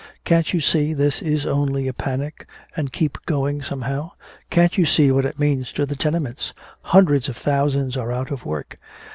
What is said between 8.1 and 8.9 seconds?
out of work!